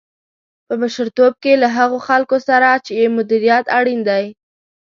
[0.67, 4.25] په مشرتوب کې له هغو خلکو سره یې مديريت اړين دی.